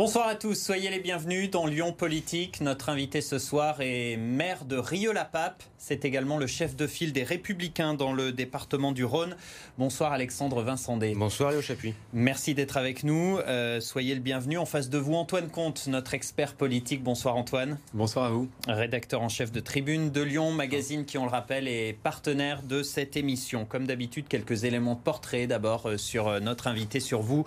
[0.00, 2.60] Bonsoir à tous, soyez les bienvenus dans Lyon Politique.
[2.60, 5.64] Notre invité ce soir est maire de Rieux-la-Pape.
[5.76, 9.34] C'est également le chef de file des Républicains dans le département du Rhône.
[9.76, 11.14] Bonsoir Alexandre Vincendé.
[11.16, 11.94] Bonsoir Léo Chapuis.
[12.12, 13.38] Merci d'être avec nous.
[13.38, 14.56] Euh, soyez le bienvenu.
[14.56, 17.02] En face de vous, Antoine Comte, notre expert politique.
[17.02, 17.76] Bonsoir Antoine.
[17.92, 18.48] Bonsoir à vous.
[18.68, 22.84] Rédacteur en chef de Tribune de Lyon, magazine qui, on le rappelle, est partenaire de
[22.84, 23.64] cette émission.
[23.64, 27.44] Comme d'habitude, quelques éléments de portrait d'abord euh, sur euh, notre invité, sur vous,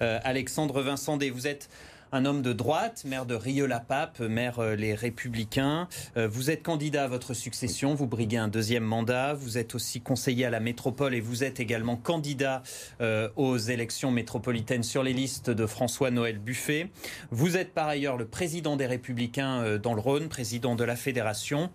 [0.00, 1.30] Alexandre Vincendé.
[1.30, 1.70] Vous êtes
[2.14, 5.88] un homme de droite, maire de Rieux-la-Pape, maire euh, Les Républicains.
[6.16, 9.34] Euh, vous êtes candidat à votre succession, vous briguez un deuxième mandat.
[9.34, 12.62] Vous êtes aussi conseiller à la métropole et vous êtes également candidat
[13.00, 16.88] euh, aux élections métropolitaines sur les listes de François-Noël Buffet.
[17.32, 21.70] Vous êtes par ailleurs le président des Républicains dans le Rhône, président de la fédération.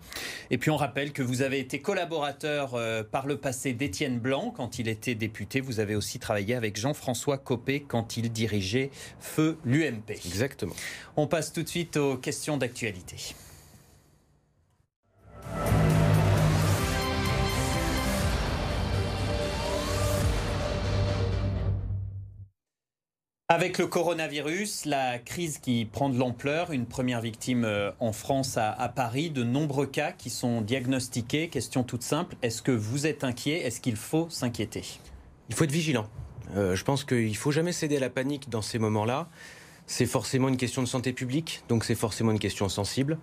[0.50, 2.78] Et puis on rappelle que vous avez été collaborateur
[3.10, 5.60] par le passé d'Étienne Blanc quand il était député.
[5.60, 10.29] Vous avez aussi travaillé avec Jean-François Copé quand il dirigeait Feu l'UMP.
[10.30, 10.74] Exactement.
[11.16, 13.34] On passe tout de suite aux questions d'actualité.
[23.48, 28.56] Avec le coronavirus, la crise qui prend de l'ampleur, une première victime euh, en France
[28.56, 31.48] à, Paris, de nombreux cas qui sont diagnostiqués.
[31.48, 33.58] Question toute simple, est-ce que vous êtes inquiet?
[33.66, 34.84] Est-ce qu'il faut s'inquiéter?
[35.48, 36.06] Il faut être vigilant.
[36.54, 39.28] Euh, je pense qu'il ne faut jamais céder à la panique dans ces moments-là
[39.90, 43.18] c'est forcément une question de santé publique, donc c'est forcément une question sensible.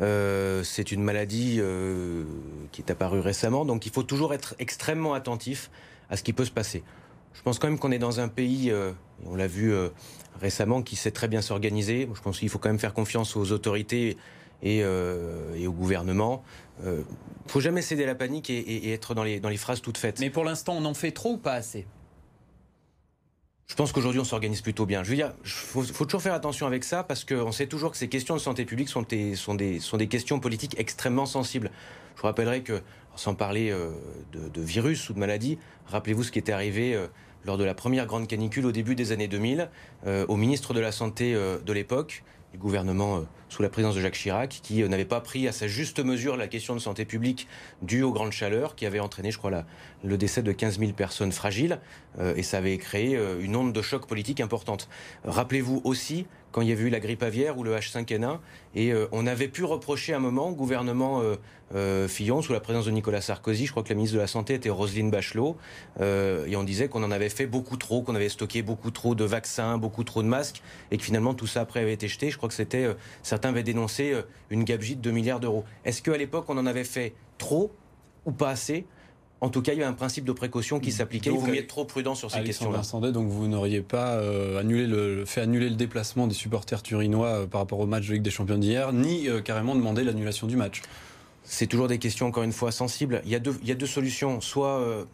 [0.00, 2.22] Euh, c'est une maladie euh,
[2.70, 5.72] qui est apparue récemment, donc il faut toujours être extrêmement attentif
[6.10, 6.84] à ce qui peut se passer.
[7.32, 8.92] Je pense quand même qu'on est dans un pays, euh,
[9.26, 9.74] on l'a vu
[10.40, 12.08] récemment, qui sait très bien s'organiser.
[12.14, 14.16] Je pense qu'il faut quand même faire confiance aux autorités
[14.62, 16.44] et, au gouvernement.
[16.84, 17.02] Il ne
[17.48, 20.20] faut jamais céder à la panique et, être dans les phrases toutes faites.
[20.20, 21.86] Mais pour l'instant, on en fait trop ou pas assez?
[23.66, 25.02] Je pense qu'aujourd'hui, on s'organise plutôt bien.
[25.02, 28.34] Je il faut, toujours faire attention avec ça parce qu'on sait toujours que ces questions
[28.34, 31.70] de santé publique sont des questions politiques extrêmement sensibles.
[32.14, 32.80] Je vous rappellerai que,
[33.16, 33.90] sans parler euh,
[34.32, 37.06] de, virus ou de maladie, rappelez-vous ce qui était arrivé euh,
[37.44, 39.68] lors de la première grande canicule au début des années 2000
[40.06, 42.22] euh, au ministre de la Santé de l'époque,
[42.54, 45.66] du gouvernement sous la présidence de Jacques Chirac, qui euh, n'avait pas pris à sa
[45.66, 47.48] juste mesure la question de santé publique
[47.82, 49.64] due aux grandes chaleurs, qui avait entraîné, je crois,
[50.04, 51.80] le décès de 15 000 personnes fragiles,
[52.20, 54.88] euh, et ça avait créé euh, une onde de choc politique importante.
[55.24, 58.38] Rappelez-vous aussi quand il y avait eu la grippe aviaire ou le H5N1,
[58.76, 61.20] et on avait pu reprocher un moment au gouvernement
[62.06, 64.54] Fillon, sous la présence de Nicolas Sarkozy, je crois que la ministre de la Santé
[64.54, 65.56] était Roselyne Bachelot,
[66.00, 69.24] et on disait qu'on en avait fait beaucoup trop, qu'on avait stocké beaucoup trop de
[69.24, 72.30] vaccins, beaucoup trop de masques, et que finalement tout ça après avait été jeté.
[72.30, 72.88] Je crois que c'était
[73.22, 75.64] certains avaient dénoncé euh, une gabegie de 2 milliards d'euros.
[75.84, 77.72] Est-ce qu'à l'époque, on en avait fait trop
[78.26, 78.86] ou pas assez?
[79.44, 81.30] En tout cas, il y a un principe de précaution qui s'appliquait.
[81.30, 82.80] Il faut être trop prudent sur ces questions-là.
[83.12, 87.46] Donc, vous n'auriez pas euh, annulé le, fait annuler le déplacement des supporters turinois euh,
[87.46, 90.80] par rapport au match de Ligue des Champions d'hier, ni carrément demandé l'annulation du match
[91.42, 93.20] C'est toujours des questions, encore une fois, sensibles.
[93.24, 94.40] Il y a deux, il y a deux solutions.
[94.40, 95.06] Soit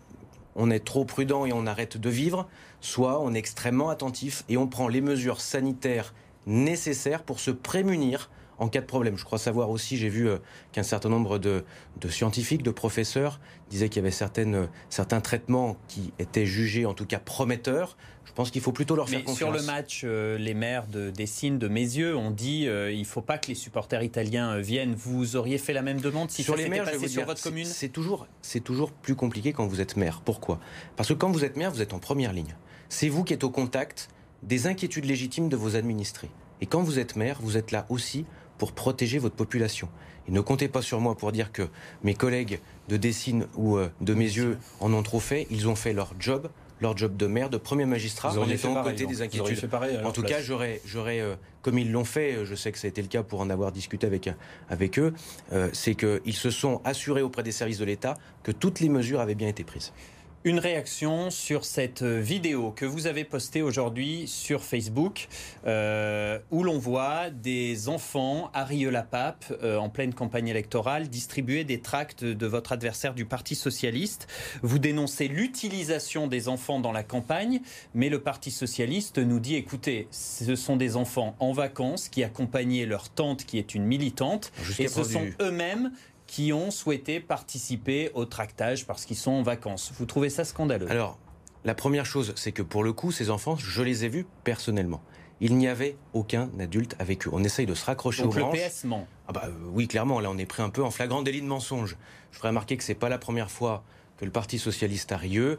[0.54, 2.46] on est trop prudent et on arrête de vivre,
[2.80, 6.14] soit on est extrêmement attentif et on prend les mesures sanitaires
[6.46, 8.30] nécessaires pour se prémunir
[8.60, 9.16] en cas de problème.
[9.16, 10.38] Je crois savoir aussi, j'ai vu euh,
[10.70, 11.64] qu'un certain nombre de,
[12.08, 13.40] scientifiques, de professeurs
[13.70, 17.96] disaient qu'il y avait certaines, euh, certains traitements qui étaient jugés en tout cas prometteurs.
[18.26, 19.38] Je pense qu'il faut plutôt leur faire confiance.
[19.38, 23.22] Sur le match, euh, les maires de Dessine, de Mézieux ont dit qu'il ne faut
[23.22, 24.94] pas que les supporters italiens viennent.
[24.94, 27.64] Vous auriez fait la même demande si sur ça les maires, passé sur votre commune?
[27.64, 28.28] C'est toujours,
[28.62, 30.20] toujours plus compliqué quand vous êtes maire.
[30.24, 30.60] Pourquoi?
[30.96, 32.54] Parce que quand vous êtes maire, vous êtes en première ligne.
[32.88, 34.10] C'est vous qui êtes au contact
[34.42, 36.30] des inquiétudes légitimes de vos administrés.
[36.60, 38.26] Et quand vous êtes maire, vous êtes là aussi
[38.60, 39.88] pour protéger votre population.
[40.28, 41.66] Et ne comptez pas sur moi pour dire que
[42.04, 42.60] mes collègues
[42.90, 45.46] de Dessine ou euh, de mes yeux en ont trop fait.
[45.50, 46.50] Ils ont fait leur job,
[46.82, 49.66] leur job de maire, de premier magistrat, en étant aux côtés des inquiétudes.
[50.04, 52.90] en tout cas, j'aurais, j'aurais euh, comme ils l'ont fait, je sais que ça a
[52.90, 54.28] été le cas pour en avoir discuté avec,
[54.68, 55.14] avec eux,
[55.52, 59.20] euh, c'est qu'ils se sont assurés auprès des services de l'État que toutes les mesures
[59.20, 59.94] avaient bien été prises.
[60.42, 65.28] Une réaction sur cette vidéo que vous avez postée aujourd'hui sur Facebook,
[65.66, 71.82] euh, où l'on voit des enfants à Rieux-la-Pape, euh, en pleine campagne électorale, distribuer des
[71.82, 74.28] tracts de votre adversaire du Parti socialiste.
[74.62, 77.60] Vous dénoncez l'utilisation des enfants dans la campagne,
[77.92, 82.86] mais le Parti socialiste nous dit écoutez, ce sont des enfants en vacances qui accompagnaient
[82.86, 85.92] leur tante qui est une militante, et ce sont eux-mêmes
[86.30, 89.92] qui ont souhaité participer au tractage parce qu'ils sont en vacances.
[89.98, 91.18] Vous trouvez ça scandaleux Alors,
[91.64, 95.02] la première chose, c'est que pour le coup, ces enfants, je les ai vus personnellement.
[95.40, 97.30] Il n'y avait aucun adulte avec eux.
[97.32, 99.08] On essaye de se raccrocher Donc le PS ment.
[99.26, 101.48] Ah bah, euh, oui, clairement, là on est pris un peu en flagrant délit de
[101.48, 101.96] mensonge.
[102.30, 103.82] Je voudrais remarquer que c'est pas la première fois
[104.16, 105.58] que le Parti socialiste a Rieux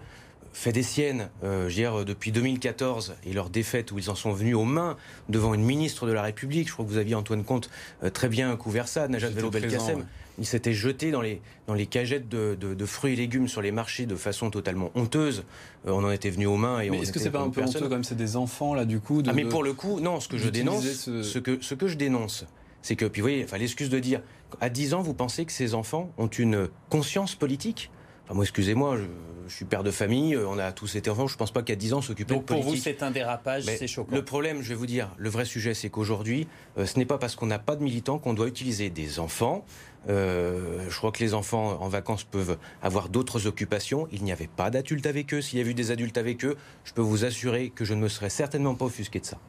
[0.53, 4.55] fait des siennes, euh, dire, depuis 2014 et leur défaite où ils en sont venus
[4.55, 4.97] aux mains
[5.29, 6.67] devant une ministre de la République.
[6.67, 7.69] Je crois que vous aviez Antoine Comte
[8.03, 10.05] euh, très bien couvert ça, Najat Vallaud-Belkacem.
[10.39, 14.05] Il s'était jeté dans les, dans les cagettes de, fruits et légumes sur les marchés
[14.05, 15.43] de façon totalement honteuse.
[15.85, 17.61] Euh, on en était venu aux mains et mais Est-ce que c'est pas un peu
[17.61, 20.19] honteux comme c'est des enfants là du coup Ah mais pour le coup, non.
[20.19, 21.39] Ce que je dénonce, ce...
[21.39, 22.45] que ce que je dénonce,
[22.81, 24.21] c'est que puis vous voyez, enfin l'excuse de dire
[24.59, 27.91] à 10 ans vous pensez que ces enfants ont une conscience politique?
[28.31, 29.03] Enfin moi excusez-moi, je,
[29.49, 31.63] je suis père de famille, euh, on a tous été enfants, je ne pense pas
[31.63, 32.63] qu'à 10 ans s'occuper de politique.
[32.63, 34.15] pour vous, c'est un dérapage, c'est choquant.
[34.15, 36.47] Le problème, je vais vous dire, le vrai sujet, c'est qu'aujourd'hui,
[36.77, 39.65] euh, ce n'est pas parce qu'on n'a pas de militants qu'on doit utiliser des enfants.
[40.07, 44.07] Euh, je crois que les enfants en vacances peuvent avoir d'autres occupations.
[44.13, 45.41] Il n'y avait pas d'adultes avec eux.
[45.41, 46.55] S'il y a eu des adultes avec eux,
[46.85, 49.39] je peux vous assurer que je ne me serais certainement pas offusqué de ça.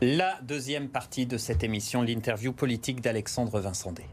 [0.00, 4.04] La deuxième partie de cette émission, l'interview politique d'Alexandre Vincendé.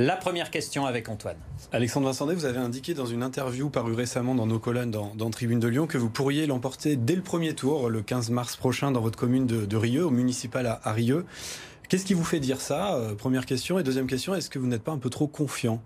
[0.00, 1.38] La première question avec Antoine.
[1.72, 5.58] Alexandre Vincendé, vous avez indiqué dans une interview parue récemment dans nos colonnes dans, Tribune
[5.58, 9.00] de Lyon que vous pourriez l'emporter dès le premier tour, le 15 mars prochain, dans
[9.00, 11.26] votre commune de, Rieux, au municipal à, Rieux.
[11.88, 12.94] Qu'est-ce qui vous fait dire ça?
[12.94, 13.80] Euh, Première question.
[13.80, 15.82] Et deuxième question, est-ce que vous n'êtes pas un peu trop confiant?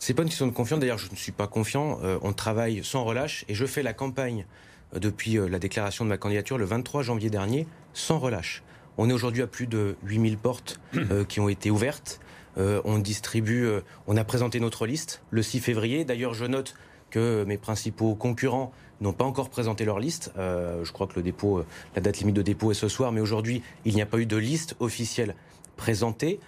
[0.00, 0.80] C'est pas une question de confiance.
[0.80, 2.00] D'ailleurs, je ne suis pas confiant.
[2.02, 4.46] Euh, on travaille sans relâche et je fais la campagne
[4.94, 8.64] euh, depuis la déclaration de ma candidature le 23 janvier dernier sans relâche.
[8.98, 10.80] On est aujourd'hui à plus de 8000 portes
[11.28, 12.20] qui ont été ouvertes.
[12.56, 16.04] Euh, on distribue, euh, on a présenté notre liste le 6 février.
[16.04, 16.74] D'ailleurs, je note
[17.10, 20.32] que mes principaux concurrents n'ont pas encore présenté leur liste.
[20.38, 21.20] Euh, je crois que
[21.94, 24.26] la date limite de dépôt est ce soir, mais aujourd'hui, il n'y a pas eu
[24.26, 25.34] de liste officielle
[25.76, 26.40] présentée.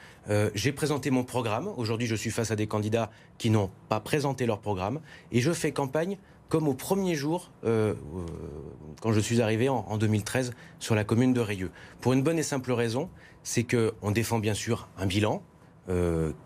[0.55, 1.69] J'ai présenté mon programme.
[1.77, 5.01] Aujourd'hui, je suis face à des candidats qui n'ont pas présenté leur programme.
[5.31, 6.19] Et je fais campagne
[6.49, 11.71] comme au premier jour, quand je suis arrivé en, 2013 sur la commune de Rieux.
[12.01, 13.09] Pour une bonne et simple raison,
[13.45, 15.45] c'est qu'on défend bien sûr un bilan,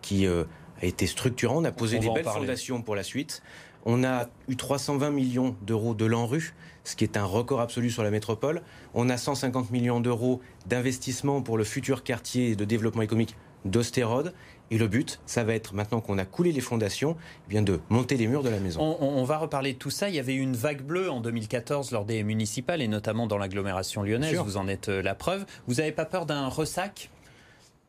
[0.03, 0.45] qui euh,
[0.81, 1.59] a été structurant.
[1.59, 3.43] On a posé des belles fondations pour la suite.
[3.87, 6.55] On a eu 320 millions d'euros de l'ANRU,
[6.85, 8.61] ce qui est un record absolu sur la métropole.
[8.93, 14.35] On a 150 millions d'euros d'investissement pour le futur quartier de développement économique d'Ostérode.
[14.71, 17.17] Et le but, ça va être, maintenant qu'on a coulé les fondations,
[17.47, 18.81] eh bien de monter les murs de la maison.
[19.01, 20.09] On, va reparler de tout ça.
[20.09, 23.39] Il y avait eu une vague bleue en 2014 lors des municipales, et notamment dans
[23.39, 24.37] l'agglomération lyonnaise.
[24.37, 25.45] Vous en êtes euh, la preuve.
[25.67, 27.11] Vous n'avez pas peur d'un ressac?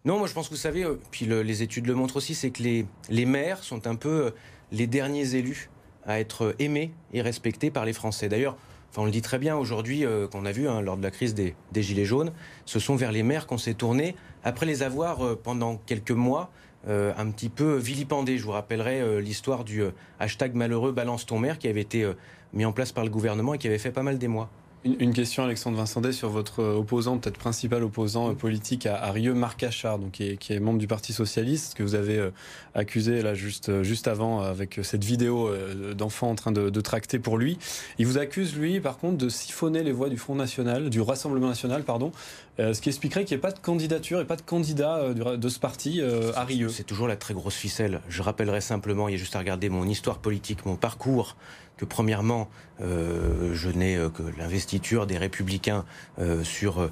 [0.03, 2.49] Non, moi je pense que vous savez, euh, puis les études le montrent aussi, c'est
[2.49, 4.31] que les, les maires sont un peu euh,
[4.71, 5.69] les derniers élus
[6.07, 8.27] à être aimés et respectés par les Français.
[8.27, 8.57] D'ailleurs,
[8.89, 11.11] enfin, on le dit très bien aujourd'hui, euh, qu'on a vu hein, lors de la
[11.11, 12.31] crise des, des, Gilets jaunes,
[12.65, 16.49] ce sont vers les maires qu'on s'est tourné, après les avoir pendant quelques mois
[16.87, 18.39] un petit peu vilipendés.
[18.39, 19.83] Je vous rappellerai l'histoire du
[20.19, 22.11] hashtag malheureux balance ton maire qui avait été
[22.53, 24.49] mis en place par le gouvernement et qui avait fait pas mal d'émois.
[24.83, 29.99] Une, question, Alexandre Vincendet, sur votre opposant, peut-être principal opposant politique à, Rieux, Marc Achard,
[29.99, 32.31] donc, qui, est, membre du Parti Socialiste, que vous avez euh,
[32.73, 37.19] accusé là juste, euh, juste avant avec cette vidéo euh, d'enfants en train de, tracter
[37.19, 37.59] pour lui.
[37.99, 41.49] Il vous accuse, lui, par contre, de siphonner les voix du Front National, du Rassemblement
[41.49, 42.11] National, pardon,
[42.57, 45.59] ce qui expliquerait qu'il n'y ait pas de candidature et pas de candidat de ce
[45.59, 46.01] parti
[46.35, 46.69] à Rieux.
[46.69, 48.01] C'est toujours la très grosse ficelle.
[48.09, 51.35] Je rappellerai simplement, il y a juste à regarder mon histoire politique, mon parcours
[51.85, 52.49] premièrement,
[52.81, 55.85] euh, je n'ai euh, que l'investiture des républicains
[56.19, 56.89] euh, sur,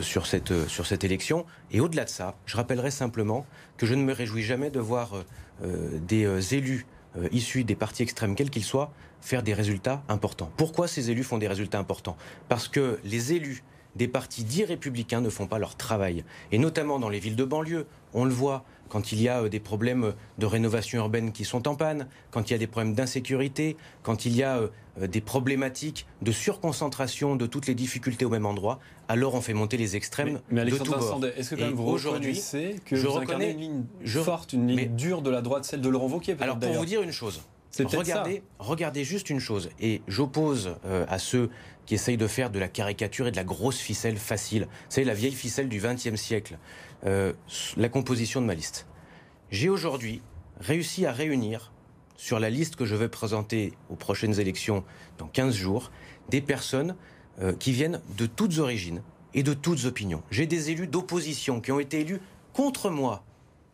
[0.00, 1.46] sur, cette, sur cette élection.
[1.70, 3.46] Et au-delà de ça, je rappellerai simplement
[3.76, 5.24] que je ne me réjouis jamais de voir
[5.62, 6.86] des élus
[7.32, 10.50] issus des partis extrêmes, quels qu'ils soient, faire des résultats importants.
[10.56, 12.16] Pourquoi ces élus font des résultats importants?
[12.48, 13.62] Parce que les élus
[13.96, 16.24] des partis dits républicains ne font pas leur travail.
[16.52, 19.48] Et notamment dans les villes de banlieue, on le voit, quand il y a euh,
[19.48, 22.94] des problèmes de rénovation urbaine qui sont en panne, quand il y a des problèmes
[22.94, 24.68] d'insécurité, quand il y a euh,
[25.00, 28.78] euh, des problématiques de surconcentration de toutes les difficultés au même endroit,
[29.08, 30.94] alors on fait monter les extrêmes mais, mais de tout
[31.36, 33.84] Est-ce que quand même vous reconnaissez que je vous reconnais une ligne
[34.22, 37.02] forte, une ligne dure de la droite, celle de Laurent Wauquiez Alors pour vous dire
[37.02, 37.42] une chose,
[37.78, 40.76] regardez, regardez juste une chose, et j'oppose
[41.08, 41.50] à ceux
[41.86, 44.68] qui essayent de faire de la caricature et de la grosse ficelle facile.
[44.88, 46.58] C'est la vieille ficelle du XXe siècle.
[47.04, 47.32] Euh,
[47.76, 48.86] la composition de ma liste.
[49.50, 50.22] J'ai aujourd'hui
[50.60, 51.72] réussi à réunir
[52.16, 54.84] sur la liste que je vais présenter aux prochaines élections
[55.18, 55.92] dans 15 jours
[56.30, 56.96] des personnes
[57.40, 59.02] euh, qui viennent de toutes origines
[59.34, 60.22] et de toutes opinions.
[60.30, 62.20] J'ai des élus d'opposition qui ont été élus
[62.54, 63.22] contre moi,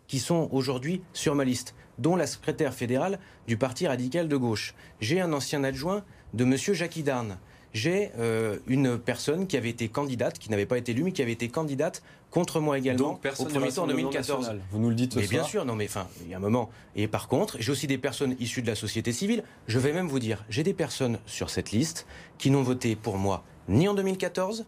[0.09, 4.75] qui sont aujourd'hui sur ma liste, dont la secrétaire fédérale du Parti radical de gauche.
[5.00, 6.04] J'ai un ancien adjoint
[6.35, 6.57] de M.
[6.57, 7.38] Jacques Darn
[7.73, 11.23] j'ai euh, une personne qui avait été candidate, qui n'avait pas été élue, mais qui
[11.23, 14.55] avait été candidate contre moi également au premier tour en 2014.
[14.71, 16.41] Vous nous le dites ce mais bien sûr, non mais enfin, il y a un
[16.41, 16.71] moment.
[16.97, 19.45] Et par contre, j'ai aussi des personnes issues de la société civile.
[19.67, 22.07] Je vais même vous dire, j'ai des personnes sur cette liste
[22.38, 24.67] qui n'ont voté pour moi ni en 2014,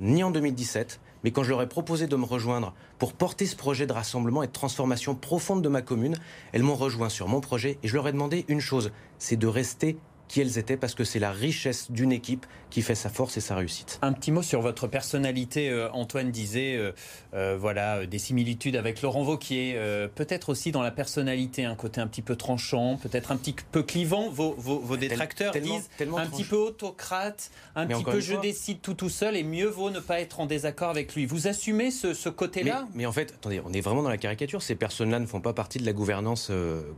[0.00, 3.56] ni en 2017, Mais quand je leur ai proposé de me rejoindre pour porter ce
[3.56, 6.16] projet de rassemblement et de transformation profonde de ma commune,
[6.52, 9.46] elles m'ont rejoint sur mon projet et je leur ai demandé une chose, c'est de
[9.46, 9.96] rester
[10.28, 13.40] qui elles étaient parce que c'est la richesse d'une équipe qui fait sa force et
[13.40, 14.00] sa réussite.
[14.02, 15.70] Un petit mot sur votre personnalité.
[15.70, 16.90] Euh, Antoine disait, euh,
[17.32, 19.78] euh, voilà, des similitudes avec Laurent Vauquier.
[20.16, 23.84] peut-être aussi dans la personnalité, un côté un petit peu tranchant, peut-être un petit peu
[23.84, 24.28] clivant.
[24.28, 29.08] Vos, vos, détracteurs disent un petit peu autocrate, un petit peu je décide tout tout
[29.08, 31.26] seul et mieux vaut ne pas être en désaccord avec lui.
[31.26, 32.88] Vous assumez ce, côté-là?
[32.94, 34.62] Mais, en fait, attendez, on est vraiment dans la caricature.
[34.62, 36.50] Ces personnes-là ne font pas partie de la gouvernance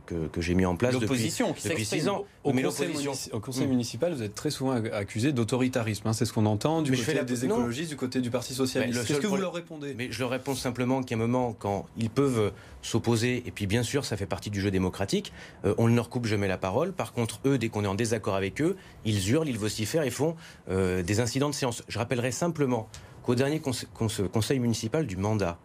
[0.07, 2.25] que, j'ai mis en place depuis, depuis six ans.
[2.43, 3.69] Au mais l'opposition au conseil mm.
[3.69, 5.33] municipal, vous êtes très souvent accusé
[5.75, 9.05] Hein, c'est ce qu'on entend du côté des écologistes, du côté du Parti socialiste.
[9.05, 9.93] Qu'est-ce que vous leur répondez?
[9.97, 13.83] Mais je leur réponds simplement qu'à un moment, quand ils peuvent s'opposer, et puis bien
[13.83, 15.33] sûr, ça fait partie du jeu démocratique,
[15.65, 16.93] euh, on ne leur coupe jamais la parole.
[16.93, 20.11] Par contre, eux, dès qu'on est en désaccord avec eux, ils hurlent, ils vocifèrent et
[20.11, 20.35] font
[20.69, 21.83] euh, des incidents de séance.
[21.87, 22.87] Je rappellerai simplement
[23.23, 25.59] qu'au dernier conseil municipal du mandat,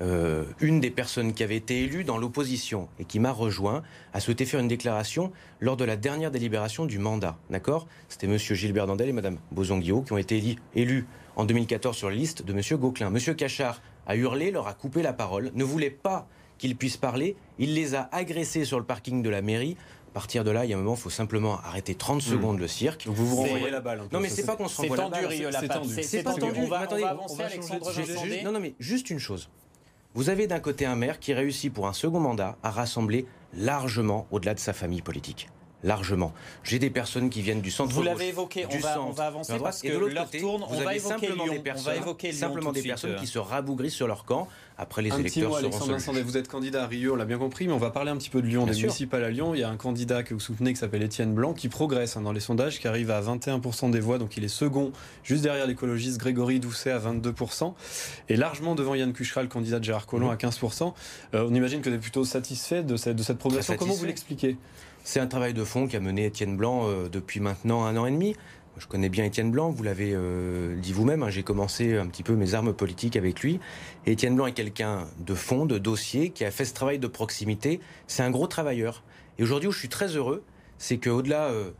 [0.00, 3.82] euh, une des personnes qui avait été élue dans l'opposition et qui m'a rejoint
[4.14, 7.36] a souhaité faire une déclaration lors de la dernière délibération du mandat.
[7.50, 7.86] D'accord?
[8.08, 8.38] C'était M.
[8.38, 11.06] Gilbert Dandel et Mme Bozonguillot qui ont été élus,
[11.36, 12.60] en 2014 sur la liste de M.
[12.78, 13.14] Gauquelin.
[13.14, 13.34] M.
[13.36, 16.26] Cachard a hurlé, leur a coupé la parole, ne voulait pas
[16.58, 17.36] qu'ils puissent parler.
[17.58, 19.76] Il les a agressés sur le parking de la mairie.
[20.10, 22.20] À partir de là, il y a un moment, il faut simplement arrêter 30 hmm.
[22.20, 23.06] secondes le cirque.
[23.06, 24.02] vous vous renvoyez la balle.
[24.12, 25.28] non, mais c'est pas qu'on se renvoie la balle.
[25.30, 26.60] C'est tendu, C'est pas tendu.
[26.60, 27.90] On va, avancer, Alexandre
[28.44, 29.48] Non, non, mais juste une chose.
[30.14, 34.26] Vous avez d'un côté un maire qui réussit pour un second mandat à rassembler largement
[34.30, 35.48] au-delà de sa famille politique
[35.82, 36.32] largement.
[36.64, 37.92] J'ai des personnes qui viennent du centre.
[37.92, 38.66] Vous l'avez évoqué.
[38.70, 40.64] On va, on va, avancer parce que l'heure tourne.
[40.68, 41.46] On va évoquer Lyon.
[41.50, 44.48] Des personnes, on va évoquer simplement des personnes qui se rabougrissent sur leur camp
[44.78, 47.38] après, les un électeurs petit mot, Alexandre Vous êtes candidat à Rio, on l'a bien
[47.38, 49.54] compris, mais on va parler un petit peu de Lyon, des municipales à Lyon.
[49.54, 52.22] Il y a un candidat que vous soutenez qui s'appelle Étienne Blanc, qui progresse hein,
[52.22, 55.66] dans les sondages, qui arrive à 21% des voix, donc il est second, juste derrière
[55.66, 57.74] l'écologiste Grégory Doucet à 22%,
[58.28, 60.94] et largement devant Yann Cucheral, candidat de Gérard Collomb, à 15%.
[61.34, 63.76] Euh, on imagine que vous êtes plutôt satisfait de cette, de cette progression.
[63.76, 64.56] Comment vous l'expliquez?
[65.04, 68.06] C'est un travail de fond qui a mené Étienne Blanc euh, depuis maintenant un an
[68.06, 68.36] et demi.
[68.78, 72.22] Je connais bien Étienne Blanc, vous l'avez euh, dit vous-même, hein, j'ai commencé un petit
[72.22, 73.60] peu mes armes politiques avec lui.
[74.06, 77.80] Étienne Blanc est quelqu'un de fond, de dossier, qui a fait ce travail de proximité.
[78.06, 79.02] C'est un gros travailleur.
[79.38, 80.42] Et aujourd'hui où je suis très heureux,
[80.78, 81.70] c'est qu'au-delà euh,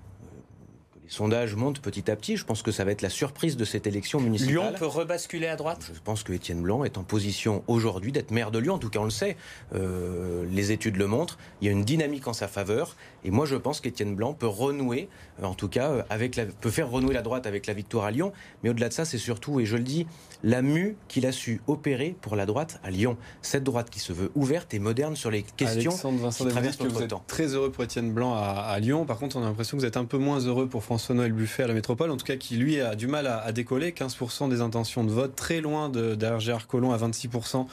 [1.13, 2.37] sondages montent petit à petit.
[2.37, 4.55] Je pense que ça va être la surprise de cette élection municipale.
[4.55, 5.91] Lyon peut rebasculer à droite?
[5.95, 8.75] Je pense que Étienne Blanc est en position aujourd'hui d'être maire de Lyon.
[8.75, 9.37] En tout cas, on le sait.
[9.75, 11.39] Euh, les études le montrent.
[11.61, 12.97] Il y a une dynamique en sa faveur.
[13.25, 15.09] Et moi, je pense qu'Étienne Blanc peut renouer,
[15.49, 18.11] en tout cas, euh, avec la, peut faire renouer la droite avec la victoire à
[18.11, 18.33] Lyon.
[18.63, 20.07] Mais au-delà de ça, c'est surtout, et je le dis,
[20.43, 23.17] la mue qu'il a su opérer pour la droite à Lyon.
[23.43, 27.23] Cette droite qui se veut ouverte et moderne sur les questions qui traversent notre temps.
[27.27, 29.05] Très heureux pour Étienne Blanc à, à Lyon.
[29.05, 31.33] Par contre, on a l'impression que vous êtes un peu moins heureux pour François François-Noël
[31.33, 34.49] Buffet à la métropole, en tout cas qui lui a du mal à, décoller, 15%
[34.49, 37.67] des intentions de vote, très loin de Gérard Collomb à 26%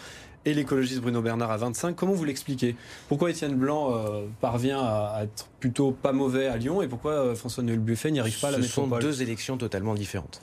[0.45, 1.95] et l'écologiste Bruno Bernard à 25.
[1.95, 2.75] Comment vous l'expliquez?
[3.07, 7.35] Pourquoi Étienne Blanc euh, parvient à, être plutôt pas mauvais à Lyon et pourquoi euh,
[7.35, 10.41] François-Noël Buffet n'y arrive pas à la métropole Ce sont deux élections totalement différentes.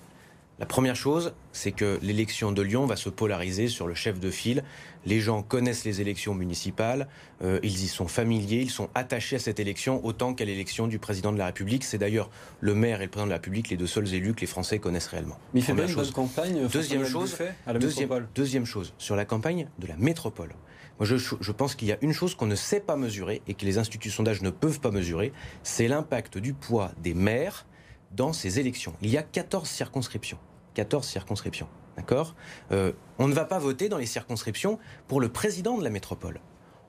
[0.59, 4.31] La première chose, c'est que l'élection de Lyon va se polariser sur le chef de
[4.31, 4.65] file.
[5.05, 7.09] Les gens connaissent les élections municipales,
[7.43, 10.99] euh, ils y sont familiers, ils sont attachés à cette élection autant qu'à l'élection du
[10.99, 11.85] président de la République.
[11.85, 14.41] C'est d'ailleurs le maire et le président de la République les deux seuls élus que
[14.41, 15.39] les Français connaissent réellement.
[15.53, 16.67] Mais il fait bien une bonne campagne.
[16.69, 17.37] Deuxième chose,
[17.67, 20.55] à la deuxième, deuxième chose, sur la campagne de la métropole.
[20.99, 23.53] Moi, je, je pense qu'il y a une chose qu'on ne sait pas mesurer et
[23.53, 27.67] que les instituts de sondage ne peuvent pas mesurer, c'est l'impact du poids des maires
[28.17, 28.95] dans ces élections.
[29.03, 30.39] Il y a 14 circonscriptions.
[30.75, 31.69] 14 circonscriptions.
[31.97, 32.35] D'accord
[32.73, 36.41] euh, On ne va pas voter dans les circonscriptions pour le président de la métropole.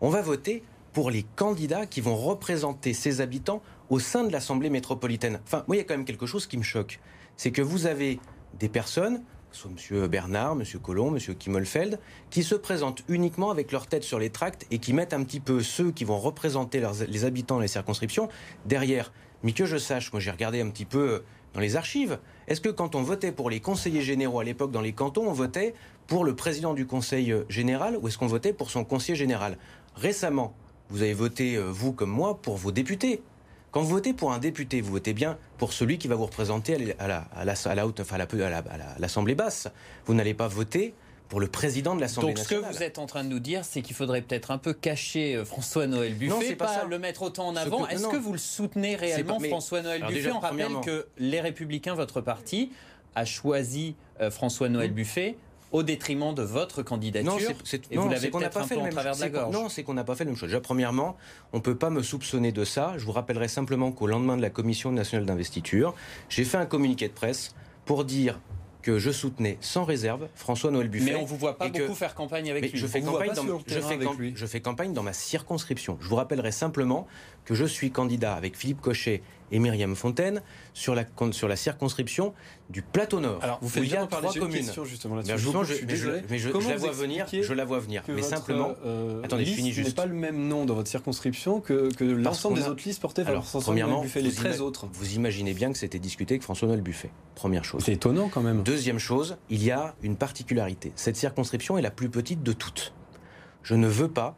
[0.01, 4.69] On va voter pour les candidats qui vont représenter ces habitants au sein de l'Assemblée
[4.69, 5.39] métropolitaine.
[5.46, 7.00] Enfin, moi, il y a quand même quelque chose qui me choque.
[7.36, 8.19] C'est que vous avez
[8.60, 10.07] des personnes, soit M.
[10.07, 10.63] Bernard, M.
[10.81, 11.36] Collomb, M.
[11.36, 15.24] Kimmelfeld, qui se présentent uniquement avec leur tête sur les tracts et qui mettent un
[15.24, 18.27] petit peu ceux qui vont représenter les habitants les circonscriptions
[18.65, 19.12] derrière.
[19.44, 21.20] Mais que je sache, moi j'ai regardé un petit peu euh,
[21.53, 22.20] dans les archives.
[22.48, 25.34] Est-ce que quand on votait pour les conseillers généraux à l'époque dans les cantons, on
[25.34, 25.74] votait
[26.08, 29.58] pour le président du conseil euh, général ou est-ce qu'on votait pour son conseiller général?
[29.96, 30.53] Récemment,
[30.89, 33.22] vous avez voté, euh, vous comme moi, pour vos députés.
[33.72, 36.96] Quand vous votez pour un député, vous votez bien pour celui qui va vous représenter
[37.00, 39.67] à la, à la, à la à l'Assemblée basse.
[40.06, 40.96] Vous n'allez pas voter
[41.29, 42.63] pour le président de l'Assemblée nationale.
[42.63, 44.57] Donc ce que vous êtes en train de nous dire, c'est qu'il faudrait peut-être un
[44.57, 47.88] peu cacher euh, François-Noël Buffet, non, pas, le mettre autant en avant.
[47.88, 52.72] Est-ce que vous le soutenez réellement, François-Noël Buffet On rappelle que les Républicains, votre parti,
[53.15, 54.96] a choisi euh, François-Noël mm.
[54.96, 55.38] Buffet
[55.72, 57.34] au détriment de votre candidature.
[57.34, 59.53] Non, c'est, et vous l'avez un peu en travers de la gorge.
[59.53, 60.50] Non, c'est qu'on n'a pas fait la même chose.
[60.50, 61.17] Déjà, premièrement,
[61.51, 62.93] on ne peut pas me soupçonner de ça.
[62.98, 65.93] Je vous rappellerai simplement qu'au lendemain de la Commission nationale d'investiture,
[66.29, 67.53] j'ai fait un communiqué de presse
[67.86, 68.39] pour dire
[68.88, 71.12] que je soutenais sans réserve François-Noël Buffet.
[71.12, 72.79] Mais on ne vous voit pas beaucoup faire campagne avec lui.
[72.79, 74.00] Je fais, campagne dans, je, fais
[74.34, 75.98] je fais campagne dans ma circonscription.
[76.00, 77.06] Je vous rappellerai simplement
[77.48, 79.24] que je suis candidat avec Philippe Cochet
[79.54, 80.42] et Myriam Fontaine
[80.74, 82.34] sur la, sur la circonscription
[82.70, 83.39] du plateau Nord.
[83.42, 84.70] Alors, vous faites bien trois communes.
[84.84, 85.38] justement là-dessus.
[85.38, 87.25] je, mais je, la vois venir.
[87.32, 88.04] Je la vois venir.
[88.10, 89.96] Mais simplement, euh, attendez, je finis juste.
[89.96, 93.42] pas le même nom dans votre circonscription que, que l'ensemble des autres listes portées par
[93.42, 94.89] premièrement, Buffet, les 13 autres.
[94.92, 97.12] Vous imaginez bien que c'était discuté avec François-Noël Buffet.
[97.36, 97.82] Première chose.
[97.86, 98.62] C'est étonnant quand même.
[98.63, 100.92] Deuxième chose, il y a une particularité.
[100.98, 102.94] Cette circonscription est la plus petite de toutes.
[103.63, 104.36] Je ne veux pas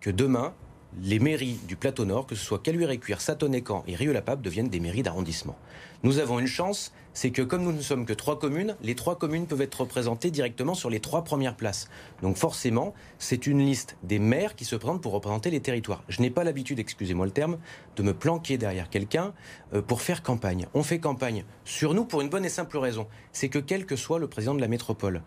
[0.00, 0.54] que demain,
[1.02, 5.02] les mairies du plateau nord, que ce soit Caluire-et-Cuire, Satonnet-Camp et Rieux-la-Pape, deviennent des mairies
[5.02, 5.56] d'arrondissement.
[6.02, 9.16] Nous avons une chance, c'est que comme nous ne sommes que trois communes, les trois
[9.16, 11.88] communes peuvent être représentées directement sur les trois premières places.
[12.22, 16.02] Donc forcément, c'est une liste des maires qui se présentent pour représenter les territoires.
[16.08, 17.58] Je n'ai pas l'habitude, excusez-moi le terme,
[17.96, 19.32] de me planquer derrière quelqu'un
[19.72, 20.66] euh, pour faire campagne.
[20.74, 23.96] On fait campagne sur nous pour une bonne et simple raison, c'est que quel que
[23.96, 25.22] soit le président de la métropole,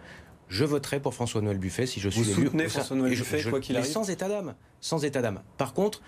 [0.49, 3.89] je voterai pour François-Noël Buffet si je suis Vous soutenez François-Noël Buffet, quoi qu'il arrive
[3.89, 4.55] Sans état d'âme.
[4.81, 5.41] Sans état d'âme.
[5.57, 6.01] Par contre,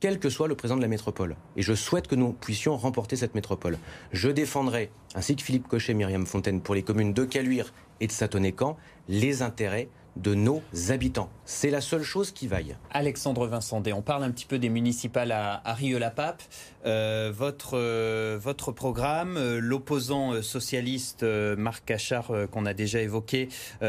[0.00, 1.36] quel que soit le président de la métropole.
[1.56, 3.78] Et je souhaite que nous puissions remporter cette métropole.
[4.12, 8.06] Je défendrai, ainsi que Philippe Cochet et Myriam Fontaine, pour les communes de Caluire et
[8.06, 8.76] de Satonnet-Camp,
[9.08, 11.28] les intérêts de nos habitants.
[11.44, 12.76] C'est la seule chose qui vaille.
[12.90, 16.42] Alexandre Vincendé, on parle un petit peu des municipales à, Rieux-la-Pape.
[16.86, 23.48] Euh, votre, euh, votre programme, euh, l'opposant socialiste Marc Cachard, qu'on a déjà évoqué,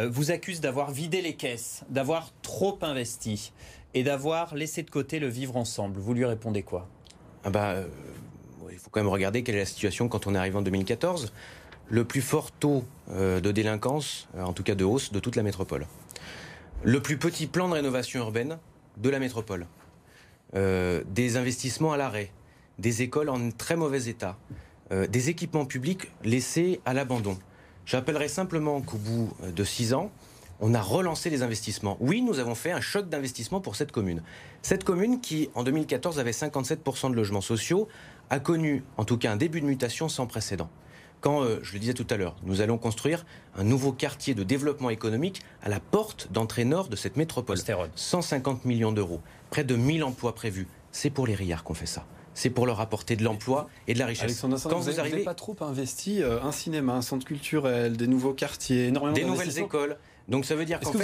[0.10, 3.54] vous accuse d'avoir vidé les caisses, d'avoir trop investi
[3.94, 6.00] et d'avoir laissé de côté le vivre ensemble.
[6.00, 6.88] Vous lui répondez quoi?
[7.44, 7.76] Ah bah,
[8.72, 11.32] Il faut quand même regarder quelle est la situation quand on est arrivé en 2014.
[11.90, 15.86] Le plus fort taux de délinquance, en tout cas de hausse, de toute la métropole
[16.84, 18.60] le plus petit plan de rénovation urbaine
[18.98, 19.68] de la métropole,
[20.56, 22.32] euh, des investissements à l'arrêt,
[22.80, 24.38] des écoles en très mauvais état,
[24.92, 27.38] euh, des équipements publics laissés à l'abandon.
[27.86, 30.12] J'appellerai simplement qu'au bout de six ans,
[30.60, 31.98] on a relancé les investissements.
[32.00, 34.24] Oui, nous avons fait un choc d'investissement pour cette commune.
[34.62, 37.88] Cette commune qui, en 2014, avait 57% de logements sociaux,
[38.30, 40.70] a connu en tout cas un début de mutation sans précédent
[41.22, 43.26] quand, euh, je le disais tout à l'heure, nous allons construire
[43.56, 47.58] un nouveau quartier de développement économique à la porte d'entrée nord de cette métropole.
[47.96, 50.68] 150 millions d'euros, près de 1000 emplois prévus.
[50.92, 52.06] C'est pour les Riards qu'on fait ça
[52.38, 54.40] c'est pour leur apporter de l'emploi et de la richesse.
[54.42, 58.88] Quand vous, n'avez pas trop investi, euh, un cinéma, un centre culturel, des nouveaux quartiers,
[58.90, 59.98] énormément des nouvelles écoles.
[60.28, 60.98] Donc ça veut dire qu'en fait,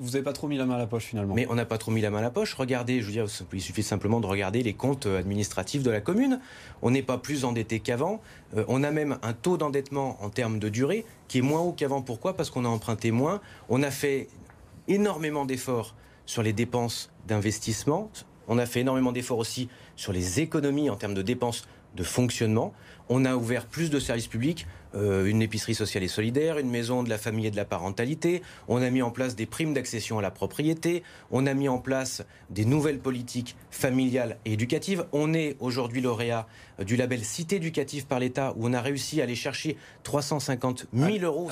[0.00, 1.34] vous n'avez pas, trop mis la main à la poche finalement?
[1.34, 2.54] Mais on n'a pas trop mis la main à la poche.
[2.54, 6.00] Regardez, je veux dire, il suffit simplement de regarder les comptes euh, administratifs de la
[6.00, 6.40] commune.
[6.80, 8.22] On n'est pas plus endetté qu'avant.
[8.56, 11.72] Euh, on a même un taux d'endettement en termes de durée qui est moins haut
[11.72, 12.00] qu'avant.
[12.00, 12.34] Pourquoi?
[12.34, 13.42] Parce qu'on a emprunté moins.
[13.68, 14.28] On a fait
[14.88, 18.10] énormément d'efforts sur les dépenses d'investissement.
[18.48, 22.72] On a fait énormément d'efforts aussi sur les économies en termes de dépenses de fonctionnement.
[23.08, 27.02] On a ouvert plus de services publics, euh, une épicerie sociale et solidaire, une maison
[27.02, 28.42] de la famille et de la parentalité.
[28.68, 31.02] On a mis en place des primes d'accession à la propriété.
[31.30, 35.06] On a mis en place des nouvelles politiques familiales et éducatives.
[35.12, 36.46] On est aujourd'hui lauréat
[36.84, 41.18] du label Cité éducative par l'État, où on a réussi à aller chercher 350 000
[41.18, 41.48] euros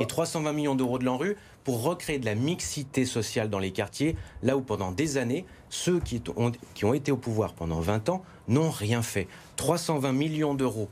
[0.00, 4.16] et 320 millions d'euros de l'ANRU pour recréer de la mixité sociale dans les quartiers,
[4.42, 8.08] là où pendant des années, ceux qui ont, qui ont été au pouvoir pendant 20
[8.08, 9.28] ans n'ont rien fait.
[9.56, 10.88] 320 millions d'euros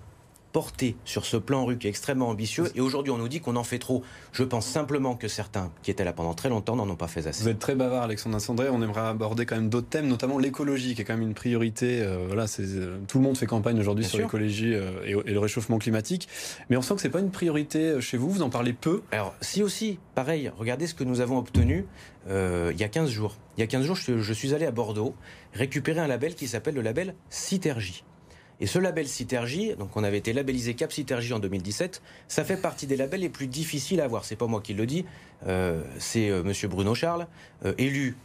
[0.57, 2.73] portés sur ce plan rue qui est extrêmement ambitieux.
[2.75, 4.03] Et aujourd'hui, on nous dit qu'on en fait trop.
[4.33, 7.27] Je pense simplement que certains qui étaient là pendant très longtemps n'en ont pas fait
[7.27, 7.43] assez.
[7.43, 8.71] Vous êtes très bavard, Alexandre Sandré.
[8.71, 12.01] On aimerait aborder quand même d'autres thèmes, notamment l'écologie, qui est quand même une priorité.
[12.01, 15.35] Euh, voilà, c'est, euh, tout le monde fait campagne aujourd'hui sur l'écologie euh, et, et,
[15.35, 16.27] le réchauffement climatique.
[16.71, 18.31] Mais on sent que c'est pas une priorité chez vous.
[18.31, 19.03] Vous en parlez peu.
[19.13, 21.85] Alors, si aussi, pareil, regardez ce que nous avons obtenu
[22.31, 23.37] il y a 15 jours.
[23.59, 25.15] Il y a 15 jours, je, je suis allé à Bordeaux
[25.53, 28.05] récupérer un label qui s'appelle le label Citergie.
[28.61, 32.57] Et ce label Citergie, donc on avait été labellisé Cap Citergie en 2017, ça fait
[32.57, 34.25] partie des labels les plus difficiles à avoir.
[34.25, 35.05] C'est pas moi qui le dis,
[35.47, 37.27] euh, c'est euh, Monsieur Bruno Charles,
[37.65, 38.17] euh, élu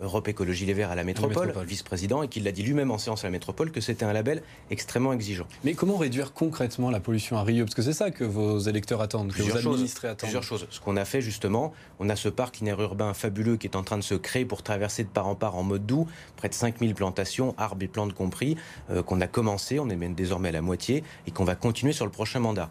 [0.00, 3.24] Europe Écologie Les Verts à la métropole, vice-président, et qui l'a dit lui-même en séance
[3.24, 5.46] à la métropole que c'était un label extrêmement exigeant.
[5.64, 9.00] Mais comment réduire concrètement la pollution à Rieux Parce que c'est ça que vos électeurs
[9.00, 10.28] attendent, que vos administrés attendent.
[10.28, 10.66] Plusieurs choses.
[10.70, 13.82] Ce qu'on a fait justement, on a ce parc linéaire urbain fabuleux qui est en
[13.82, 16.06] train de se créer pour traverser de part en part en mode doux,
[16.36, 18.56] près de 5000 plantations, arbres et plantes compris,
[18.90, 21.92] euh, qu'on a commencé, on est même désormais à la moitié, et qu'on va continuer
[21.92, 22.70] sur le prochain mandat.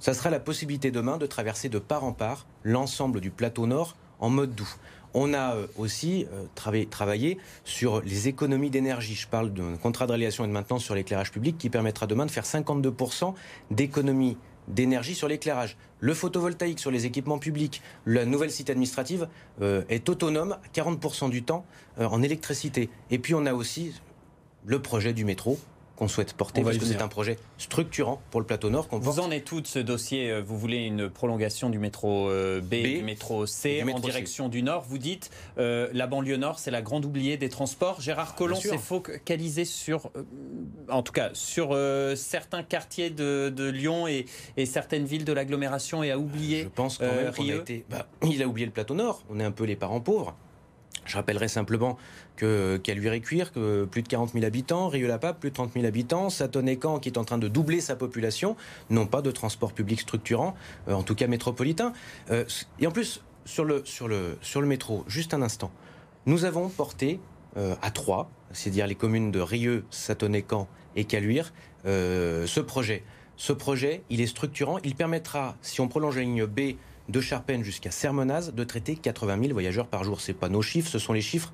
[0.00, 3.96] Ça sera la possibilité demain de traverser de part en part l'ensemble du plateau nord
[4.20, 4.68] en mode doux.
[5.14, 6.44] On a euh, aussi euh,
[6.90, 9.14] travaillé, sur les économies d'énergie.
[9.14, 12.26] Je parle d'un contrat de réalisation et de maintenance sur l'éclairage public qui permettra demain
[12.26, 13.34] de faire 52%
[13.70, 15.76] d'économies d'énergie sur l'éclairage.
[16.00, 19.28] Le photovoltaïque sur les équipements publics, la nouvelle cité administrative
[19.62, 21.64] euh, est autonome 40% du temps
[21.98, 22.90] en électricité.
[23.10, 23.94] Et puis on a aussi
[24.66, 25.58] le projet du métro
[25.96, 28.88] qu'on souhaite porter parce que c'est un projet structurant pour le plateau Nord.
[28.90, 32.60] Vous en êtes tout de ce dossier euh, Vous voulez une prolongation du métro euh,
[32.60, 34.84] B, du métro C en direction du Nord.
[34.88, 38.00] Vous dites euh, la banlieue Nord, c'est la grande oubliée des transports.
[38.00, 40.10] Gérard Collomb s'est focalisé sur,
[40.88, 41.76] en tout cas, sur
[42.16, 44.26] certains quartiers de, Lyon et,
[44.66, 46.64] certaines villes de l'agglomération et a oublié.
[46.64, 47.84] Je pense quand même qu'il a été.
[47.88, 49.22] Bah, il a oublié le plateau Nord.
[49.30, 50.34] On est un peu les parents pauvres.
[51.06, 51.98] Je rappellerai simplement
[52.36, 56.98] que Caluire-et-Cuire, que plus de 40 000 habitants, Rieux-la-Pape, plus de 30 000 habitants, Satonnet-Camp,
[56.98, 58.56] qui est en train de doubler sa population,
[58.90, 60.54] n'ont pas de transport public structurant,
[60.88, 61.92] euh, en tout cas métropolitain.
[62.30, 62.44] Euh,
[62.80, 63.84] et en plus, sur le,
[64.62, 65.70] métro, juste un instant,
[66.26, 67.20] nous avons porté
[67.56, 71.52] euh, à trois, c'est-à-dire les communes de Rieux, Satonnet-Camp et Caluire,
[71.84, 73.02] ce projet.
[73.36, 76.76] Ce projet, il est structurant, il permettra, si on prolonge la ligne B,
[77.08, 80.20] de Charpennes jusqu'à Sermonaz de traiter 80 000 voyageurs par jour.
[80.20, 81.52] Ce pas nos chiffres, ce sont les chiffres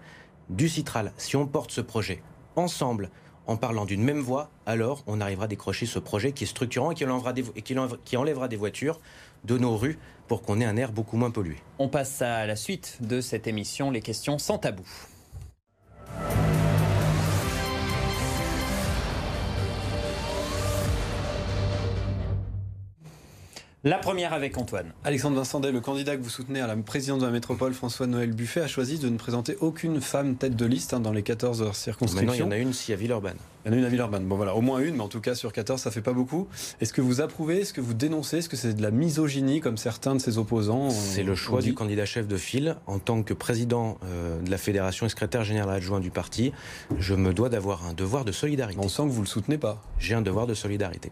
[0.50, 1.12] du Citral.
[1.16, 2.22] Si on porte ce projet
[2.56, 3.10] ensemble,
[3.46, 6.90] en parlant d'une même voix, alors on arrivera à décrocher ce projet qui est structurant
[6.90, 7.42] et qui enlèvera des,
[8.04, 9.00] qui enlèvera des voitures
[9.44, 11.56] de nos rues pour qu'on ait un air beaucoup moins pollué.
[11.78, 14.84] On passe à la suite de cette émission, les questions sans tabou.
[23.82, 24.92] La première avec Antoine.
[25.04, 28.60] Alexandre Vincendet, le candidat que vous soutenez à la présidence de la métropole, François-Noël Buffet,
[28.60, 32.26] a choisi de ne présenter aucune femme tête de liste hein, dans les 14 circonscriptions.
[32.26, 33.38] Maintenant, il y en a une si à Villeurbanne.
[33.64, 34.26] Il y en a une à Villeurbanne.
[34.26, 36.46] Bon voilà, au moins une, mais en tout cas sur 14, ça fait pas beaucoup.
[36.82, 39.78] Est-ce que vous approuvez, est-ce que vous dénoncez, est-ce que c'est de la misogynie comme
[39.78, 42.76] certains de ses opposants C'est le choix du candidat chef de file.
[42.86, 46.52] En tant que président euh, de la fédération et secrétaire général adjoint du parti,
[46.98, 48.78] je me dois d'avoir un devoir de solidarité.
[48.78, 49.80] On sent que vous le soutenez pas.
[49.98, 51.10] J'ai un devoir de solidarité.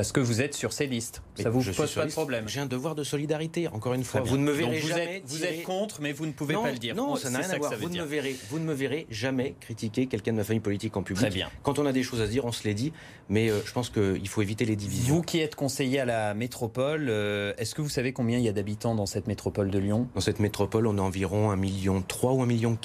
[0.00, 1.20] Parce que vous êtes sur ces listes.
[1.34, 2.48] ça vous pose pas de problème.
[2.48, 4.22] J'ai un devoir de solidarité, encore une fois.
[4.22, 5.16] Vous ne me verrez jamais.
[5.18, 6.94] Êtes, vous êtes contre, mais vous ne pouvez pas le dire.
[6.94, 7.74] Non, ça n'a rien à voir.
[7.78, 10.96] Vous ne, me verrez, vous ne me verrez jamais critiquer quelqu'un de ma famille politique
[10.96, 11.20] en public.
[11.20, 11.50] Très bien.
[11.62, 12.94] Quand on a des choses à dire, on se les dit.
[13.28, 15.16] Mais euh, je pense qu'il faut éviter les divisions.
[15.16, 18.48] Vous qui êtes conseiller à la métropole, euh, est-ce que vous savez combien il y
[18.48, 20.08] a d'habitants dans cette métropole de Lyon?
[20.14, 22.78] Dans cette métropole, on a environ 1,3 million ou 1,4 million.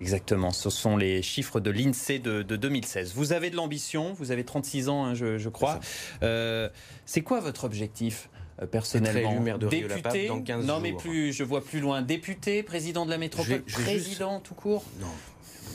[0.00, 3.14] Exactement, ce sont les chiffres de l'INSEE de, 2016.
[3.14, 5.80] Vous avez de l'ambition, vous avez 36 ans, hein, je, crois.
[6.22, 6.68] Euh,
[7.04, 8.30] c'est quoi votre objectif
[8.62, 12.64] euh, personnellement maire de député dans 15 non mais plus je vois plus loin député
[12.64, 15.06] président de la métropole président tout court non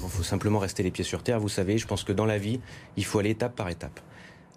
[0.04, 2.38] il faut simplement rester les pieds sur terre vous savez je pense que dans la
[2.38, 2.60] vie
[2.98, 4.02] il faut aller étape par étape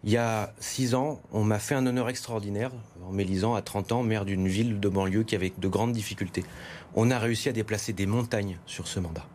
[0.07, 2.71] il y a six ans, on m'a fait un honneur extraordinaire
[3.05, 6.45] en m'élisant à 30 ans maire d'une ville de banlieue qui avait de grandes difficultés.
[6.95, 9.27] On a réussi à déplacer des montagnes sur ce mandat.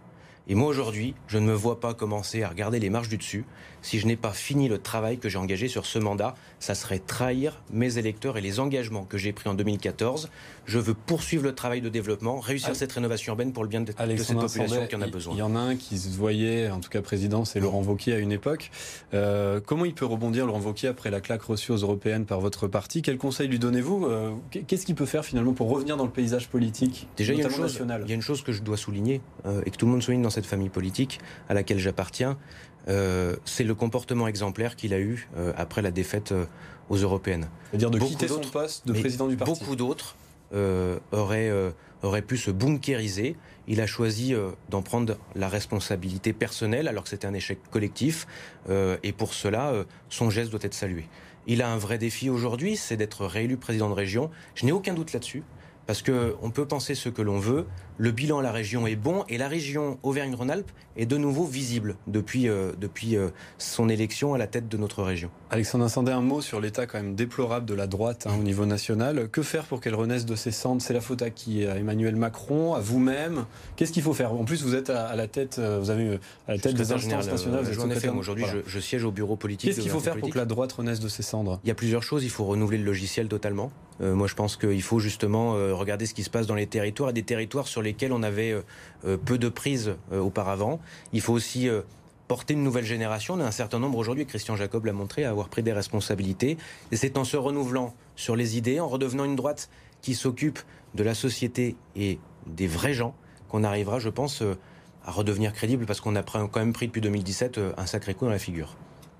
[0.47, 3.45] Et moi aujourd'hui, je ne me vois pas commencer à regarder les marches du dessus
[3.81, 6.35] si je n'ai pas fini le travail que j'ai engagé sur ce mandat.
[6.59, 10.29] Ça serait trahir mes électeurs et les engagements que j'ai pris en 2014.
[10.65, 13.91] Je veux poursuivre le travail de développement, réussir cette rénovation urbaine pour le bien de,
[14.17, 15.33] cette population qui en a besoin.
[15.33, 18.13] Il y en a un qui se voyait, en tout cas président, c'est Laurent Wauquiez
[18.13, 18.69] à une époque.
[19.13, 22.67] Euh, comment il peut rebondir, Laurent Wauquiez, après la claque reçue aux européennes par votre
[22.67, 23.01] parti?
[23.01, 24.05] Quel conseil lui donnez-vous?
[24.05, 24.31] Euh,
[24.67, 27.45] Qu'est-ce qu'il peut faire finalement pour revenir dans le paysage politique Déjà, il y, a
[27.47, 29.85] une chose, il y a une chose que je dois souligner euh, et que tout
[29.85, 32.37] le monde souligne dans cette famille politique à laquelle j'appartiens,
[32.87, 36.45] euh, c'est le comportement exemplaire qu'il a eu euh, après la défaite euh,
[36.89, 37.47] aux européennes.
[37.69, 39.59] C'est-à-dire de quitter son poste de président du parti.
[39.59, 40.15] Beaucoup d'autres
[41.13, 41.49] auraient,
[42.03, 43.37] auraient pu se bunkériser.
[43.67, 44.35] Il a choisi
[44.69, 48.27] d'en prendre la responsabilité personnelle alors que c'était un échec collectif.
[48.69, 49.71] et pour cela,
[50.09, 51.07] son geste doit être salué.
[51.47, 54.29] Il a un vrai défi aujourd'hui, c'est d'être réélu président de région.
[54.53, 55.43] Je n'ai aucun doute là-dessus.
[55.87, 57.65] Parce qu'on peut penser ce que l'on veut,
[58.01, 61.97] le bilan à la région est bon et la région Auvergne-Rhône-Alpes est de nouveau visible
[62.07, 65.29] depuis, euh, depuis euh, son élection à la tête de notre région.
[65.51, 68.65] Alexandre Incendé, un mot sur l'état quand même déplorable de la droite hein, au niveau
[68.65, 69.29] national.
[69.29, 70.81] Que faire pour qu'elle renaisse de ses cendres?
[70.81, 71.63] C'est la faute à qui?
[71.67, 72.73] À Emmanuel Macron?
[72.73, 73.45] À vous-même?
[73.75, 74.33] Qu'est-ce qu'il faut faire?
[74.33, 77.27] En plus, vous êtes à, la tête, euh, vous avez à la tête des instances
[77.27, 77.65] nationales.
[78.17, 79.69] Aujourd'hui, je, siège au bureau politique.
[79.69, 81.59] Qu'est-ce qu'il faut faire pour que la droite renaisse de ses cendres?
[81.63, 82.23] Il y a plusieurs choses.
[82.23, 83.71] Il faut renouveler le logiciel totalement.
[83.99, 87.13] moi, je pense qu'il faut justement regarder ce qui se passe dans les territoires et
[87.13, 88.61] des territoires sur lesquels on avait euh,
[89.05, 90.79] euh, peu de prise euh, auparavant.
[91.13, 91.69] Il faut aussi
[92.27, 93.33] porter une nouvelle génération.
[93.33, 96.57] On a un certain nombre aujourd'hui, Christian Jacob l'a montré, à avoir pris des responsabilités.
[96.91, 99.69] Et c'est en se renouvelant sur les idées, en redevenant une droite
[100.01, 100.59] qui s'occupe
[100.95, 103.13] de la société et des vrais gens,
[103.49, 104.41] qu'on arrivera, je pense,
[105.05, 108.31] à redevenir crédible, parce qu'on a quand même pris depuis 2017 un sacré coup dans
[108.31, 108.75] la figure.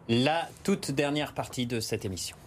[0.08, 2.38] La toute dernière partie de cette émission.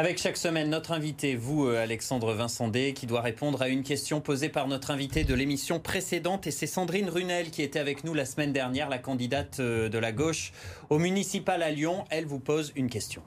[0.00, 4.22] Avec chaque semaine notre invité, vous euh, Alexandre Vincendé, qui doit répondre à une question
[4.22, 6.46] posée par notre invité de l'émission précédente.
[6.46, 9.98] Et c'est Sandrine Runel qui était avec nous la semaine dernière, la candidate euh, de
[9.98, 10.52] la gauche
[10.88, 12.06] au municipal à Lyon.
[12.08, 13.20] Elle vous pose une question.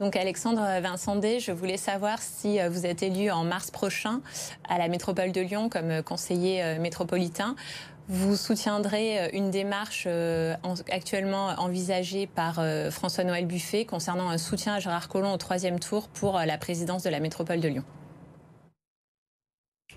[0.00, 4.22] Donc Alexandre Vincendé, je voulais savoir si euh, vous êtes élu en mars prochain
[4.70, 7.56] à la métropole de Lyon comme conseiller métropolitain.
[8.08, 10.06] Vous soutiendrez euh, une démarche
[10.90, 12.60] actuellement envisagée par
[12.90, 17.10] François-Noël Buffet concernant un soutien à Gérard Collomb au troisième tour pour la présidence de
[17.10, 17.84] la métropole de Lyon.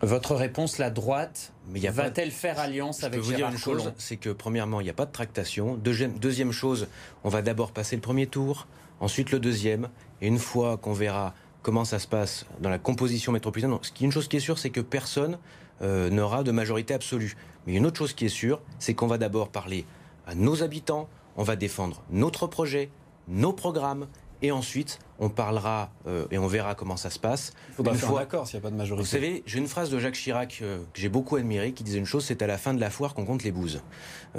[0.02, 4.18] Votre réponse, la droite, va-t-elle faire alliance avec Je peux vous dire une chose, c'est
[4.18, 5.76] que premièrement, il n'y a pas de tractation.
[5.76, 6.88] Deuxième, deuxième chose,
[7.24, 8.68] on va d'abord passer le premier tour
[9.00, 9.90] ensuite le deuxième,
[10.22, 14.06] et une fois qu'on verra comment ça se passe dans la composition métropolitaine, ce qui,
[14.06, 15.38] une chose qui est sûre, c'est que personne
[15.82, 17.36] euh, n'aura de majorité absolue.
[17.68, 19.86] Mais une autre chose qui est sûre, c'est qu'on va d'abord parler
[20.28, 22.90] à nos habitants, on va défendre notre projet,
[23.28, 24.08] nos programmes,
[24.42, 27.54] et ensuite on parlera euh, et on verra comment ça se passe.
[27.70, 29.04] Il faudra faire d'accord s'il n'y a pas de majorité.
[29.04, 32.00] Vous savez, j'ai une phrase de Jacques Chirac euh, que j'ai beaucoup admirée qui disait
[32.00, 33.82] une chose, c'est à la fin de la foire qu'on compte les bouses.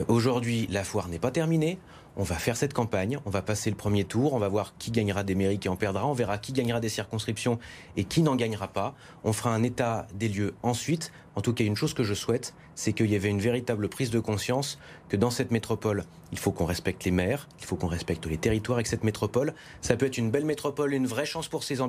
[0.09, 1.79] Aujourd'hui, la foire n'est pas terminée
[2.17, 4.91] on va faire cette campagne, on va passer le premier tour, on va voir qui
[4.91, 7.59] gagnera des mairies, qui en perdra, on verra qui gagnera des circonscriptions
[7.97, 8.95] et qui n'en gagnera pas.
[9.25, 11.13] On fera un état des lieux ensuite.
[11.35, 14.11] En tout cas, une chose que je souhaite, c'est qu'il y avait une véritable prise
[14.11, 17.89] de conscience que dans cette métropole, il faut qu'on respecte les maires, il faut qu'on
[17.89, 21.49] respecte les territoires que cette métropole, ça peut être une belle métropole, une vraie chance
[21.49, 21.81] pour ses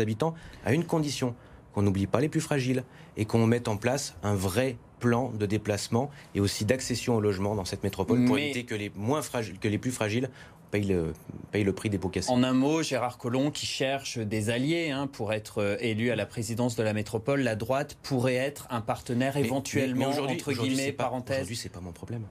[0.00, 1.34] habitants, à une condition,
[1.74, 2.84] qu'on n'oublie pas les plus fragiles
[3.16, 7.54] et qu'on mette en place un vrai plan de déplacement et aussi d'accession au logement
[7.54, 10.30] dans cette métropole pour éviter que les, moins fragiles, que les plus fragiles
[10.70, 11.12] payent le,
[11.52, 12.30] le prix des pots cassés.
[12.30, 16.16] En un mot, Gérard Collomb qui cherche des alliés hein, pour être euh, élu à
[16.16, 21.36] la présidence de la métropole, la droite pourrait être un partenaire éventuellement, entre guillemets, parenthèse.
[21.36, 22.22] Aujourd'hui, c'est pas mon problème.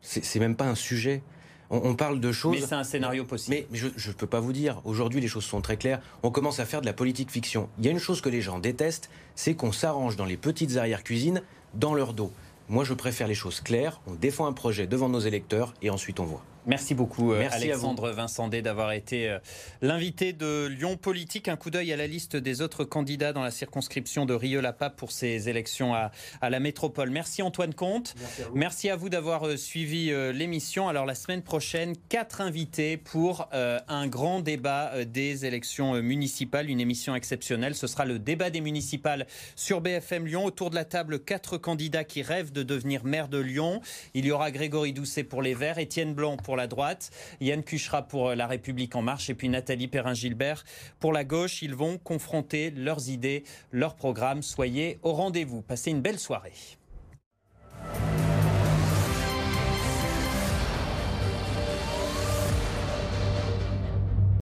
[0.00, 1.22] C'est même pas un sujet.
[1.70, 2.58] On, parle de choses.
[2.58, 3.56] Mais c'est un scénario possible.
[3.70, 4.80] Mais, je ne peux pas vous dire.
[4.84, 6.00] Aujourd'hui, les choses sont très claires.
[6.22, 7.68] On commence à faire de la politique fiction.
[7.78, 10.76] Il y a une chose que les gens détestent, c'est qu'on s'arrange dans les petites
[10.76, 11.42] arrière-cuisines
[11.74, 12.32] dans leur dos.
[12.70, 14.00] Moi, je préfère les choses claires.
[14.06, 16.42] On défend un projet devant nos électeurs et ensuite on voit.
[16.68, 19.38] Merci beaucoup, euh, Alexandre Vincendé, d'avoir été euh,
[19.80, 21.48] l'invité de Lyon Politique.
[21.48, 25.10] Un coup d'œil à la liste des autres candidats dans la circonscription de Rieux-la-Pape pour
[25.10, 26.10] ces élections à,
[26.42, 27.08] la métropole.
[27.08, 28.14] Merci Antoine Comte.
[28.52, 30.90] Merci à vous, d'avoir euh, suivi l'émission.
[30.90, 37.14] Alors, la semaine prochaine, quatre invités pour un grand débat des élections municipales, une émission
[37.14, 37.74] exceptionnelle.
[37.74, 39.26] Ce sera le débat des municipales
[39.56, 40.44] sur BFM Lyon.
[40.44, 43.80] Autour de la table, quatre candidats qui rêvent de devenir maire de Lyon.
[44.12, 48.02] Il y aura Grégory Doucet pour les Verts, Étienne Blanc pour la droite, Yann Cuchera
[48.02, 50.64] pour euh, La République en marche et puis Nathalie Perrin-Gilbert
[51.00, 51.62] pour la gauche.
[51.62, 54.42] Ils vont confronter leurs idées, leurs programmes.
[54.42, 55.62] Soyez au rendez-vous.
[55.62, 56.52] Passez une belle soirée.